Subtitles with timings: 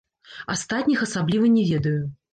[0.53, 1.99] Астатніх асабліва не ведаю.